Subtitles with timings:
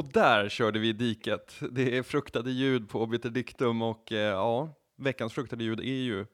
[0.00, 1.54] Och där körde vi i diket.
[1.70, 6.26] Det är fruktade ljud på Obiter Dictum och eh, ja, veckans fruktade ljud är ju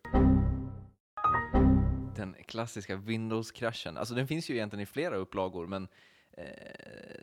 [2.17, 3.97] Den klassiska Windows-kraschen.
[3.97, 5.89] Alltså den finns ju egentligen i flera upplagor, men
[6.33, 6.45] eh,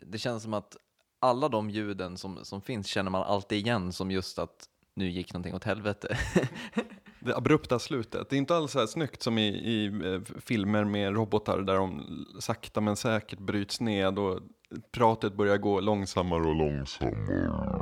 [0.02, 0.76] det känns som att
[1.18, 5.32] alla de ljuden som, som finns känner man alltid igen som just att nu gick
[5.32, 6.18] någonting åt helvete.
[7.24, 8.30] det abrupta slutet.
[8.30, 11.74] Det är inte alls så här snyggt som i, i eh, filmer med robotar där
[11.74, 12.02] de
[12.40, 14.40] sakta men säkert bryts ned och
[14.92, 17.80] pratet börjar gå långsammare och långsammare.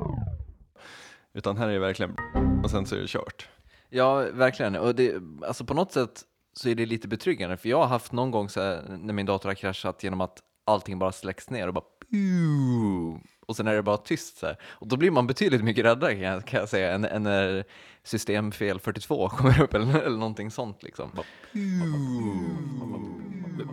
[1.34, 2.16] Utan här är det verkligen
[2.64, 3.48] och sen så är det kört.
[3.88, 4.76] Ja, verkligen.
[4.76, 5.14] Och det,
[5.46, 8.48] alltså på något sätt så är det lite betryggande, för jag har haft någon gång
[8.48, 11.84] så här, när min dator har kraschat genom att allting bara släcks ner och bara
[13.52, 14.56] och sen är det bara tyst så här.
[14.62, 17.64] Och då blir man betydligt mycket räddare kan jag, kan jag säga än, än när
[18.02, 21.10] systemfel 42 kommer upp eller, eller någonting sånt liksom.
[21.14, 21.26] Bara,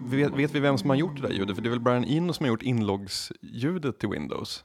[0.09, 1.55] vet, vet, vi vem som har gjort det där ljudet?
[1.55, 4.63] För det är väl Brian Eno som har gjort inloggsljudet till Windows.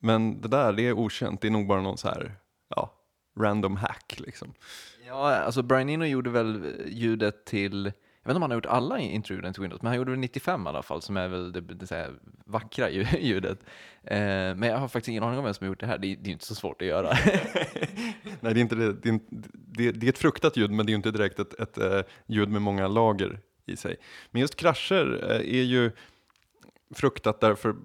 [0.00, 1.40] Men det där, det är okänt.
[1.40, 2.34] Det är nog bara någon så här,
[2.68, 2.92] ja,
[3.38, 4.54] random hack liksom.
[5.06, 7.92] Ja, alltså Brian Eno gjorde väl ljudet till
[8.22, 10.20] jag vet inte om han har gjort alla intruden till Windows, men han gjorde väl
[10.20, 12.10] 95 i alla fall, som är väl det, det, det
[12.44, 12.90] vackra
[13.20, 13.58] ljudet.
[14.04, 14.18] Eh,
[14.56, 16.30] men jag har faktiskt ingen aning om vem som har gjort det här, det, det
[16.30, 17.08] är inte så svårt att göra.
[18.40, 19.20] Nej, det är, inte det, det, är,
[19.52, 22.02] det, det är ett fruktat ljud, men det är inte direkt ett, ett, ett uh,
[22.26, 23.96] ljud med många lager i sig.
[24.30, 25.90] Men just krascher uh, är ju
[26.94, 27.76] fruktat därför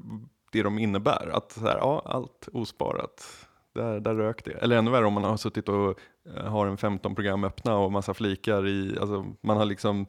[0.52, 4.52] det de innebär, att så här, ja, allt osparat där, där rök det.
[4.52, 6.00] Eller ännu värre om man har suttit och
[6.36, 10.08] eh, har en 15 program öppna och massa flikar i, alltså man har liksom,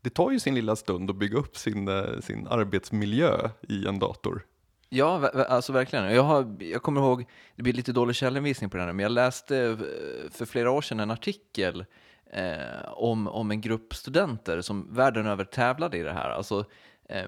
[0.00, 3.98] det tar ju sin lilla stund att bygga upp sin, eh, sin arbetsmiljö i en
[3.98, 4.42] dator.
[4.88, 6.14] Ja, alltså verkligen.
[6.14, 7.24] Jag, har, jag kommer ihåg,
[7.56, 10.82] det blir lite dålig källhänvisning på det här, men jag läste eh, för flera år
[10.82, 11.84] sedan en artikel
[12.32, 16.30] eh, om, om en grupp studenter som världen över tävlade i det här.
[16.30, 16.64] Alltså,
[17.08, 17.24] eh,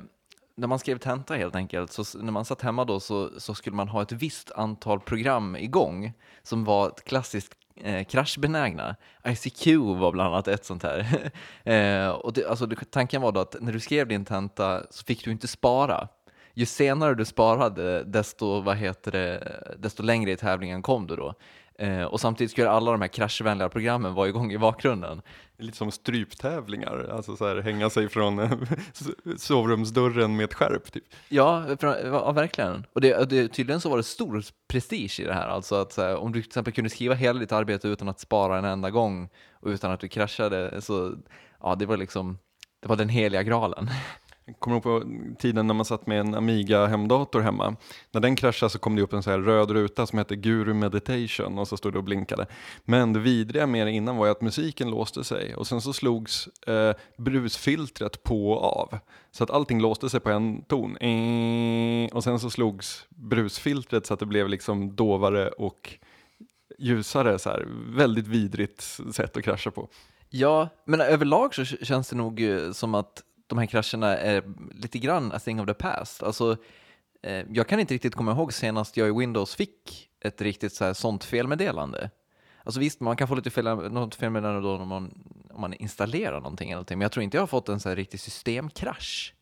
[0.59, 3.77] när man skrev tenta helt enkelt, så när man satt hemma då så, så skulle
[3.77, 8.97] man ha ett visst antal program igång som var ett klassiskt eh, kraschbenägna.
[9.25, 11.31] ICQ var bland annat ett sånt här.
[11.65, 15.25] eh, och det, alltså, tanken var då att när du skrev din tenta så fick
[15.25, 16.09] du inte spara.
[16.55, 21.35] Ju senare du sparade, desto, vad heter det, desto längre i tävlingen kom du då.
[21.81, 25.23] Eh, och samtidigt skulle alla de här kraschvänliga programmen vara igång i bakgrunden.
[25.59, 28.51] Lite som stryptävlingar, alltså så här, hänga sig från eh,
[29.37, 30.93] sovrumsdörren med ett skärp.
[30.93, 31.05] Typ.
[31.29, 32.87] Ja, ja verkligen.
[32.93, 35.49] Och det, det, tydligen så var det stor prestige i det här.
[35.49, 38.59] Alltså att här, om du till exempel kunde skriva hela ditt arbete utan att spara
[38.59, 41.15] en enda gång och utan att du kraschade, så
[41.61, 42.39] ja, det var liksom,
[42.81, 43.91] det var den heliga graalen.
[44.59, 45.03] Kommer ihåg på
[45.39, 47.77] tiden när man satt med en Amiga hemdator hemma.
[48.11, 50.75] När den kraschade så kom det upp en så här röd ruta som hette Guru
[50.75, 52.47] Meditation och så stod det och blinkade.
[52.85, 55.93] Men det vidriga med det innan var ju att musiken låste sig och sen så
[55.93, 58.99] slogs eh, brusfiltret på och av.
[59.31, 60.97] Så att allting låste sig på en ton.
[60.97, 65.99] Eh, och sen så slogs brusfiltret så att det blev liksom dovare och
[66.79, 67.39] ljusare.
[67.39, 67.67] Så här.
[67.89, 68.81] Väldigt vidrigt
[69.13, 69.89] sätt att krascha på.
[70.31, 74.99] Ja, men överlag så känns det nog eh, som att de här krascherna är lite
[74.99, 76.23] grann a thing of the past.
[76.23, 76.57] Alltså,
[77.23, 80.85] eh, jag kan inte riktigt komma ihåg senast jag i Windows fick ett riktigt så
[80.85, 82.11] här, sånt felmeddelande.
[82.65, 86.41] Alltså visst, man kan få lite fel, något felmeddelande då om man, om man installerar
[86.41, 89.35] någonting, eller någonting, men jag tror inte jag har fått en så här riktig systemkrasch.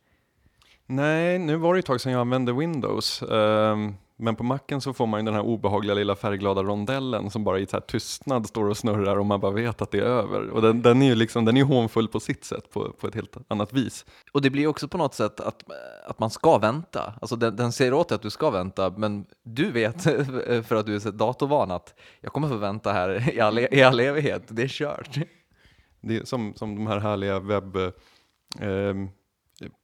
[0.86, 3.22] Nej, nu var det ett tag sedan jag använde Windows.
[3.22, 7.44] Um, men på macken så får man ju den här obehagliga lilla färgglada rondellen som
[7.44, 10.02] bara i så här tystnad står och snurrar och man bara vet att det är
[10.02, 10.50] över.
[10.50, 13.14] Och den, den är ju liksom, den är hånfull på sitt sätt, på, på ett
[13.14, 14.06] helt annat vis.
[14.32, 15.62] Och det blir också på något sätt att,
[16.06, 17.14] att man ska vänta.
[17.20, 20.02] Alltså den, den säger åt dig att du ska vänta, men du vet
[20.66, 23.82] för att du är så datorvan att jag kommer få vänta här i all, i
[23.82, 25.18] all evighet, det är kört.
[26.00, 27.76] Det är som, som de här härliga webb...
[28.60, 28.94] Eh,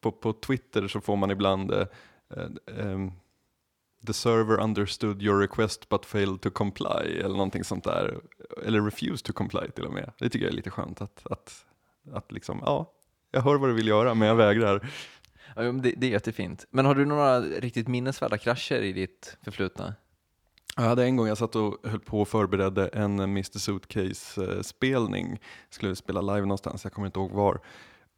[0.01, 1.87] på, på Twitter så får man ibland eh,
[2.79, 2.99] eh,
[4.07, 8.19] the server understood your request but failed to comply eller någonting sånt där.
[8.67, 10.13] Eller refused to comply till och med.
[10.19, 11.65] Det tycker jag är lite skönt att, att,
[12.13, 12.93] att liksom, ja,
[13.31, 14.91] jag hör vad du vill göra men jag vägrar.
[15.57, 16.67] Ja, det, det är jättefint.
[16.71, 19.95] Men har du några riktigt minnesvärda krascher i ditt förflutna?
[20.77, 25.41] Jag hade en gång jag satt och höll på och förberedde en Mr Suitcase-spelning.
[25.71, 27.61] Skulle spela live någonstans, jag kommer inte ihåg var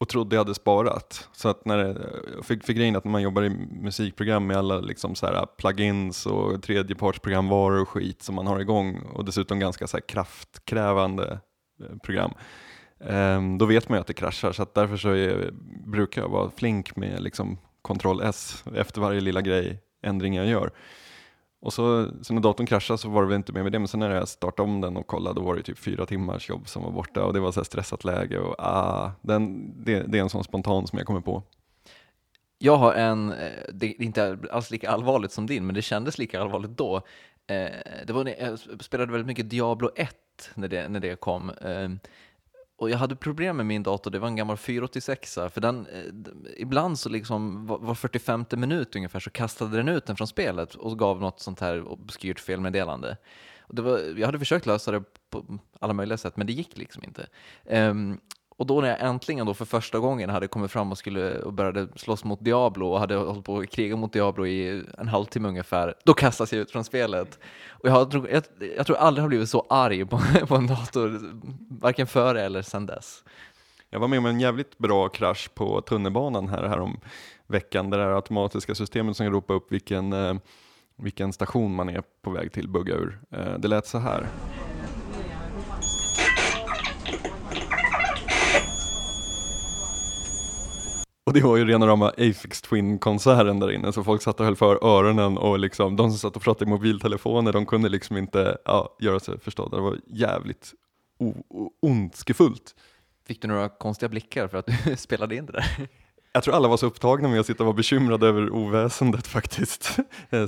[0.00, 1.28] och trodde jag hade sparat.
[1.32, 1.98] Så att när det,
[2.42, 3.50] fick, fick grejen att när man jobbar i
[3.82, 9.00] musikprogram med alla liksom så här plugins och tredjepartsprogramvaror och skit som man har igång
[9.12, 11.38] och dessutom ganska så kraftkrävande
[11.80, 12.32] eh, program.
[12.98, 15.50] Um, då vet man ju att det kraschar så att därför så är,
[15.86, 17.58] brukar jag vara flink med liksom
[17.88, 20.70] Ctrl S efter varje lilla grej, ändring jag gör.
[21.64, 23.88] Och så, så när datorn kraschade så var det väl inte mer med det, men
[23.88, 26.68] sen när jag startade om den och kollade då var det typ fyra timmars jobb
[26.68, 30.22] som var borta och det var så stressat läge och ah, den, det, det är
[30.22, 31.42] en sån spontan som jag kommer på.
[32.58, 36.18] Jag har en, eh, det är inte alls lika allvarligt som din, men det kändes
[36.18, 36.96] lika allvarligt då.
[37.46, 37.66] Eh,
[38.06, 40.10] det var när jag spelade väldigt mycket Diablo 1
[40.54, 41.50] när det, när det kom.
[41.50, 41.90] Eh,
[42.76, 46.02] och jag hade problem med min dator, det var en gammal 486 för den, eh,
[46.56, 50.98] ibland så liksom var 45 minut ungefär så kastade den ut den från spelet och
[50.98, 53.16] gav något sånt här obskyrt felmeddelande.
[53.60, 56.76] Och det var, jag hade försökt lösa det på alla möjliga sätt, men det gick
[56.76, 57.26] liksom inte.
[57.64, 58.20] Um,
[58.56, 61.52] och då när jag äntligen då för första gången hade kommit fram och, skulle, och
[61.52, 65.48] började slåss mot Diablo och hade hållit på att kriga mot Diablo i en halvtimme
[65.48, 67.38] ungefär, då kastas jag ut från spelet.
[67.70, 68.42] Och jag, tror, jag,
[68.76, 71.20] jag tror aldrig har blivit så arg på, på en dator,
[71.80, 73.24] varken före eller sedan dess.
[73.90, 77.00] Jag var med om en jävligt bra krasch på tunnelbanan här, här om
[77.46, 80.34] veckan, där det här automatiska systemet som ropar upp vilken, eh,
[80.96, 83.18] vilken station man är på väg till bugga ur.
[83.30, 84.26] Eh, det lät så här.
[91.26, 94.56] Och det var ju rena rama Afix Twin-konserten där inne, så folk satt och höll
[94.56, 98.58] för öronen och liksom, de som satt och pratade i mobiltelefoner, de kunde liksom inte
[98.64, 99.76] ja, göra sig förstådda.
[99.76, 100.74] Det var jävligt
[101.82, 102.74] ondskefullt.
[103.26, 105.88] Fick du några konstiga blickar för att du spelade in det där?
[106.32, 109.84] Jag tror alla var så upptagna med att sitta och vara bekymrade över oväsendet faktiskt,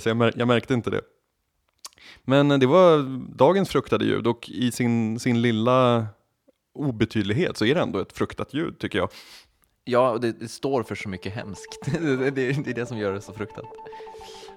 [0.00, 1.00] så jag, mär jag märkte inte det.
[2.25, 3.02] Men det var
[3.37, 6.06] dagens fruktade ljud och i sin, sin lilla
[6.75, 9.08] obetydlighet så är det ändå ett fruktat ljud tycker jag.
[9.88, 11.79] Ja, det, det, står för så mycket hemskt.
[11.93, 13.65] det, det, är det som gör det så fruktat.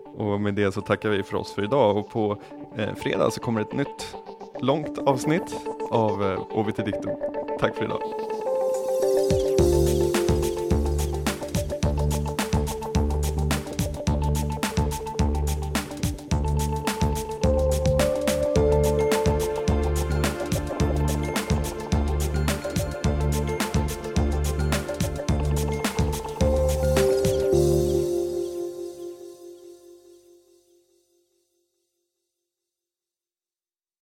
[0.06, 2.42] Och med det så tackar vi för oss för idag och på
[2.78, 4.16] eh, fredag så kommer ett nytt
[4.60, 5.56] långt avsnitt
[5.90, 7.12] av eh, OVT Diktum.
[7.60, 8.29] Tack för idag.